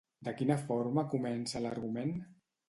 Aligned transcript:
De 0.27 0.31
quina 0.37 0.55
forma 0.61 1.03
comença 1.11 1.63
l'argument? 1.67 2.17